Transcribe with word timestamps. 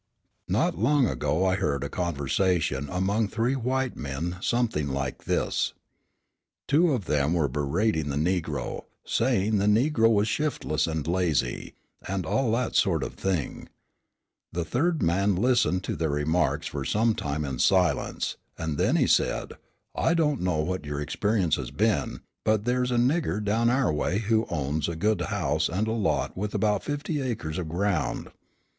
Not 0.47 0.79
long 0.79 1.05
ago 1.07 1.45
I 1.45 1.53
heard 1.53 1.83
a 1.83 1.87
conversation 1.87 2.89
among 2.89 3.27
three 3.27 3.55
white 3.55 3.95
men 3.95 4.37
something 4.41 4.87
like 4.87 5.25
this. 5.25 5.73
Two 6.67 6.93
of 6.93 7.05
them 7.05 7.35
were 7.35 7.47
berating 7.47 8.09
the 8.09 8.15
Negro, 8.15 8.85
saying 9.05 9.59
the 9.59 9.67
Negro 9.67 10.11
was 10.11 10.27
shiftless 10.27 10.87
and 10.87 11.05
lazy, 11.05 11.75
and 12.07 12.25
all 12.25 12.51
that 12.53 12.75
sort 12.75 13.03
of 13.03 13.13
thing. 13.13 13.69
The 14.51 14.65
third 14.65 15.03
man 15.03 15.35
listened 15.35 15.83
to 15.83 15.95
their 15.95 16.09
remarks 16.09 16.65
for 16.65 16.83
some 16.83 17.13
time 17.13 17.45
in 17.45 17.59
silence, 17.59 18.37
and 18.57 18.79
then 18.79 18.95
he 18.95 19.05
said: 19.05 19.53
"I 19.93 20.15
don't 20.15 20.41
know 20.41 20.61
what 20.61 20.83
your 20.83 20.99
experience 20.99 21.57
has 21.57 21.69
been; 21.69 22.21
but 22.43 22.65
there 22.65 22.81
is 22.81 22.89
a 22.89 22.97
'nigger' 22.97 23.39
down 23.45 23.69
our 23.69 23.93
way 23.93 24.17
who 24.17 24.47
owns 24.49 24.89
a 24.89 24.95
good 24.95 25.21
house 25.21 25.69
and 25.69 25.87
lot 25.87 26.35
with 26.35 26.55
about 26.55 26.83
fifty 26.83 27.21
acres 27.21 27.59
of 27.59 27.69
ground. 27.69 28.31